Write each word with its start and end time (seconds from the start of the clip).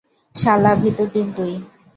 শালা, 0.35 0.71
ভীতুর 0.81 1.07
ডিম 1.13 1.27
তুই। 1.37 1.53